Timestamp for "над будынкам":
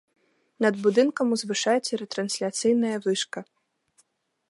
0.65-1.27